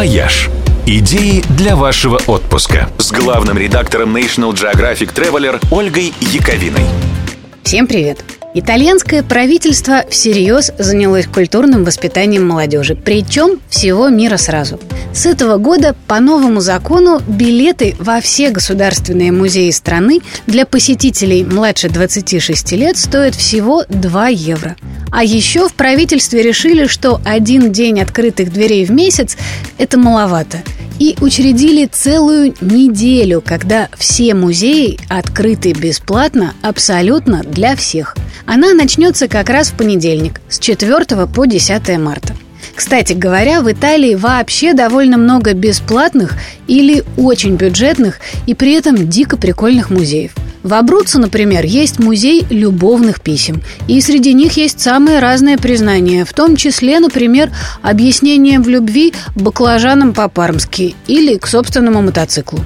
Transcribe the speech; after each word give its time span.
«Вояж». 0.00 0.48
Идеи 0.86 1.44
для 1.58 1.76
вашего 1.76 2.18
отпуска 2.26 2.88
с 2.96 3.12
главным 3.12 3.58
редактором 3.58 4.16
National 4.16 4.54
Geographic 4.54 5.12
Traveler 5.12 5.62
Ольгой 5.70 6.14
Яковиной. 6.22 6.86
Всем 7.64 7.86
привет! 7.86 8.24
Итальянское 8.54 9.22
правительство 9.22 10.06
всерьез 10.08 10.72
занялось 10.78 11.26
культурным 11.26 11.84
воспитанием 11.84 12.48
молодежи, 12.48 12.96
причем 12.96 13.60
всего 13.68 14.08
мира 14.08 14.38
сразу. 14.38 14.80
С 15.12 15.26
этого 15.26 15.58
года 15.58 15.94
по 16.06 16.18
новому 16.18 16.60
закону 16.60 17.20
билеты 17.28 17.94
во 17.98 18.22
все 18.22 18.48
государственные 18.48 19.32
музеи 19.32 19.70
страны 19.70 20.20
для 20.46 20.64
посетителей 20.64 21.44
младше 21.44 21.90
26 21.90 22.72
лет 22.72 22.96
стоят 22.96 23.34
всего 23.34 23.84
2 23.90 24.28
евро. 24.28 24.76
А 25.10 25.24
еще 25.24 25.68
в 25.68 25.74
правительстве 25.74 26.42
решили, 26.42 26.86
что 26.86 27.20
один 27.24 27.72
день 27.72 28.00
открытых 28.00 28.52
дверей 28.52 28.84
в 28.84 28.90
месяц– 28.90 29.36
это 29.78 29.98
маловато– 29.98 30.62
и 31.00 31.16
учредили 31.22 31.86
целую 31.86 32.54
неделю, 32.60 33.42
когда 33.44 33.88
все 33.96 34.34
музеи 34.34 35.00
открыты 35.08 35.72
бесплатно 35.72 36.54
абсолютно 36.62 37.42
для 37.42 37.74
всех. 37.74 38.14
Она 38.44 38.74
начнется 38.74 39.26
как 39.26 39.48
раз 39.48 39.70
в 39.70 39.76
понедельник, 39.76 40.42
с 40.50 40.58
4 40.58 41.26
по 41.26 41.46
10 41.46 41.98
марта. 41.98 42.36
Кстати 42.74 43.14
говоря, 43.14 43.62
в 43.62 43.72
Италии 43.72 44.14
вообще 44.14 44.74
довольно 44.74 45.16
много 45.16 45.54
бесплатных 45.54 46.34
или 46.66 47.02
очень 47.16 47.56
бюджетных 47.56 48.20
и 48.46 48.54
при 48.54 48.74
этом 48.74 49.08
дико 49.08 49.38
прикольных 49.38 49.88
музеев– 49.88 50.32
в 50.62 50.74
Абруццо, 50.74 51.18
например, 51.18 51.64
есть 51.64 51.98
музей 51.98 52.46
любовных 52.50 53.22
писем. 53.22 53.62
И 53.88 54.00
среди 54.00 54.34
них 54.34 54.58
есть 54.58 54.80
самые 54.80 55.18
разные 55.18 55.56
признания, 55.56 56.24
в 56.24 56.32
том 56.34 56.56
числе, 56.56 57.00
например, 57.00 57.50
объяснение 57.80 58.60
в 58.60 58.68
любви 58.68 59.14
баклажанам 59.34 60.12
по-пармски 60.12 60.94
или 61.06 61.36
к 61.36 61.46
собственному 61.46 62.02
мотоциклу. 62.02 62.60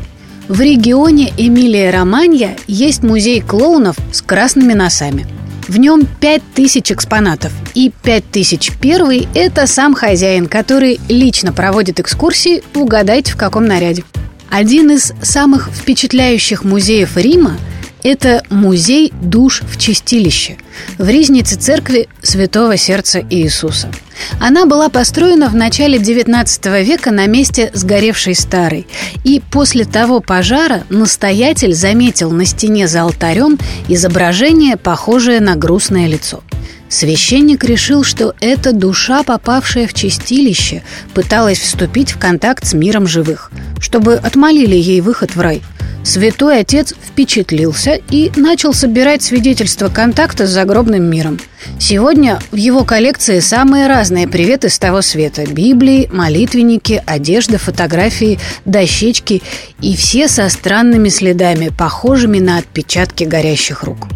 В 0.48 0.60
регионе 0.60 1.32
Эмилия-Романья 1.36 2.56
есть 2.66 3.02
музей 3.02 3.40
клоунов 3.40 3.96
с 4.12 4.22
красными 4.22 4.74
носами. 4.74 5.26
В 5.68 5.78
нем 5.78 6.06
5000 6.20 6.92
экспонатов. 6.92 7.52
И 7.74 7.92
5001– 8.02 9.28
это 9.34 9.66
сам 9.66 9.94
хозяин, 9.94 10.46
который 10.46 11.00
лично 11.08 11.52
проводит 11.52 12.00
экскурсии, 12.00 12.62
угадайте 12.74 13.32
в 13.32 13.36
каком 13.36 13.64
наряде. 13.66 14.04
Один 14.50 14.90
из 14.90 15.14
самых 15.22 15.70
впечатляющих 15.72 16.64
музеев 16.64 17.16
Рима– 17.16 17.56
это 18.04 18.42
музей 18.50 19.12
душ 19.22 19.62
в 19.62 19.78
чистилище 19.78 20.58
в 20.98 21.08
Ризнице 21.08 21.56
церкви 21.56 22.08
Святого 22.22 22.76
Сердца 22.76 23.24
Иисуса. 23.30 23.90
Она 24.38 24.66
была 24.66 24.90
построена 24.90 25.48
в 25.48 25.54
начале 25.54 25.98
XIX 25.98 26.84
века 26.84 27.10
на 27.10 27.26
месте 27.26 27.70
сгоревшей 27.72 28.34
старой. 28.34 28.86
И 29.24 29.42
после 29.50 29.86
того 29.86 30.20
пожара 30.20 30.84
настоятель 30.90 31.74
заметил 31.74 32.30
на 32.30 32.44
стене 32.44 32.86
за 32.88 33.02
алтарем 33.02 33.58
изображение, 33.88 34.76
похожее 34.76 35.40
на 35.40 35.56
грустное 35.56 36.06
лицо. 36.06 36.44
Священник 36.90 37.64
решил, 37.64 38.04
что 38.04 38.34
эта 38.40 38.72
душа, 38.72 39.22
попавшая 39.22 39.88
в 39.88 39.94
чистилище, 39.94 40.82
пыталась 41.14 41.58
вступить 41.58 42.12
в 42.12 42.18
контакт 42.18 42.66
с 42.66 42.74
миром 42.74 43.08
живых, 43.08 43.50
чтобы 43.80 44.14
отмолили 44.14 44.76
ей 44.76 45.00
выход 45.00 45.34
в 45.34 45.40
рай– 45.40 45.62
Святой 46.04 46.60
Отец 46.60 46.92
впечатлился 47.02 47.98
и 48.10 48.30
начал 48.36 48.74
собирать 48.74 49.22
свидетельства 49.22 49.88
контакта 49.88 50.46
с 50.46 50.50
загробным 50.50 51.02
миром. 51.02 51.40
Сегодня 51.80 52.38
в 52.52 52.56
его 52.56 52.84
коллекции 52.84 53.40
самые 53.40 53.86
разные 53.86 54.28
приветы 54.28 54.68
с 54.68 54.78
того 54.78 55.00
света. 55.00 55.46
Библии, 55.46 56.10
молитвенники, 56.12 57.02
одежда, 57.06 57.56
фотографии, 57.56 58.38
дощечки 58.66 59.42
и 59.80 59.96
все 59.96 60.28
со 60.28 60.50
странными 60.50 61.08
следами, 61.08 61.70
похожими 61.70 62.38
на 62.38 62.58
отпечатки 62.58 63.24
горящих 63.24 63.82
рук. 63.82 64.06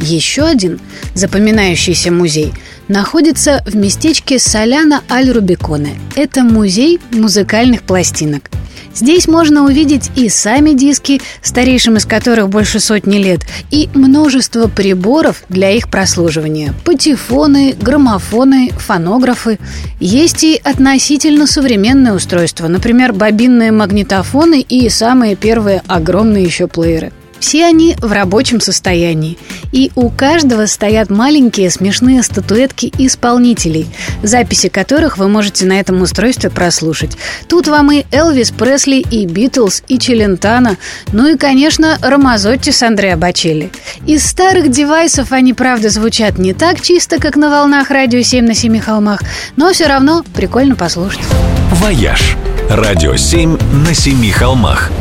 Еще 0.00 0.44
один 0.44 0.80
запоминающийся 1.12 2.10
музей 2.10 2.54
находится 2.88 3.62
в 3.66 3.76
местечке 3.76 4.38
Соляна 4.38 5.02
Аль-Рубиконе. 5.10 5.94
Это 6.16 6.42
музей 6.42 7.00
музыкальных 7.12 7.82
пластинок– 7.82 8.50
Здесь 8.94 9.26
можно 9.26 9.64
увидеть 9.64 10.10
и 10.16 10.28
сами 10.28 10.70
диски, 10.70 11.20
старейшим 11.42 11.96
из 11.96 12.04
которых 12.04 12.48
больше 12.48 12.78
сотни 12.78 13.16
лет, 13.18 13.40
и 13.70 13.88
множество 13.94 14.68
приборов 14.68 15.42
для 15.48 15.70
их 15.70 15.88
прослушивания. 15.90 16.72
Патефоны, 16.84 17.74
граммофоны, 17.80 18.70
фонографы. 18.76 19.58
Есть 19.98 20.44
и 20.44 20.60
относительно 20.62 21.46
современные 21.46 22.14
устройства, 22.14 22.68
например, 22.68 23.12
бобинные 23.12 23.72
магнитофоны 23.72 24.60
и 24.60 24.88
самые 24.88 25.34
первые 25.34 25.82
огромные 25.88 26.44
еще 26.44 26.68
плееры– 26.68 27.12
все 27.40 27.66
они 27.66 27.96
в 28.00 28.12
рабочем 28.12 28.60
состоянии. 28.60 29.38
И 29.72 29.90
у 29.94 30.10
каждого 30.10 30.66
стоят 30.66 31.10
маленькие 31.10 31.70
смешные 31.70 32.22
статуэтки 32.22 32.92
исполнителей, 32.98 33.86
записи 34.22 34.68
которых 34.68 35.18
вы 35.18 35.28
можете 35.28 35.66
на 35.66 35.78
этом 35.80 36.02
устройстве 36.02 36.50
прослушать. 36.50 37.16
Тут 37.48 37.68
вам 37.68 37.92
и 37.92 38.04
Элвис 38.10 38.50
Пресли, 38.50 38.96
и 38.96 39.26
Битлз, 39.26 39.82
и 39.88 39.98
Челентано, 39.98 40.76
ну 41.12 41.26
и, 41.26 41.36
конечно, 41.36 41.98
Рамазотти 42.00 42.70
с 42.70 42.82
Андреа 42.82 43.16
Бочелли. 43.16 43.70
Из 44.06 44.24
старых 44.24 44.70
девайсов 44.70 45.32
они, 45.32 45.52
правда, 45.52 45.90
звучат 45.90 46.38
не 46.38 46.54
так 46.54 46.80
чисто, 46.80 47.18
как 47.18 47.36
на 47.36 47.50
волнах 47.50 47.90
радио 47.90 48.22
7 48.22 48.44
на 48.44 48.54
семи 48.54 48.80
холмах, 48.80 49.20
но 49.56 49.72
все 49.72 49.86
равно 49.86 50.24
прикольно 50.34 50.76
послушать. 50.76 51.24
«Вояж»– 51.72 52.36
радио 52.70 53.16
7 53.16 53.58
на 53.86 53.94
семи 53.94 54.30
холмах– 54.30 54.90